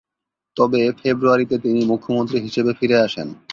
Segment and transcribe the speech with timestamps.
[0.57, 3.27] তবে ফেব্রুয়ারিতে তিনি মুখ্যমন্ত্রী হিসেবে ফিরে আসেন।